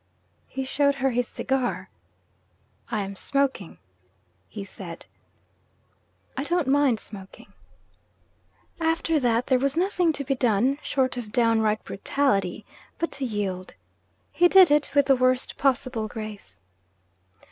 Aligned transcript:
He 0.47 0.65
showed 0.65 0.95
her 0.95 1.11
his 1.11 1.27
cigar. 1.27 1.91
'I 2.89 3.01
am 3.03 3.15
smoking,' 3.15 3.77
he 4.49 4.65
said. 4.65 5.05
'I 6.35 6.43
don't 6.45 6.67
mind 6.67 6.99
smoking.' 6.99 7.53
After 8.79 9.19
that, 9.19 9.45
there 9.45 9.59
was 9.59 9.77
nothing 9.77 10.11
to 10.13 10.23
be 10.23 10.33
done 10.33 10.79
(short 10.81 11.17
of 11.17 11.31
downright 11.31 11.83
brutality) 11.83 12.65
but 12.97 13.11
to 13.11 13.25
yield. 13.25 13.75
He 14.31 14.47
did 14.47 14.71
it 14.71 14.89
with 14.95 15.05
the 15.05 15.15
worst 15.15 15.55
possible 15.57 16.07
grace. 16.07 16.61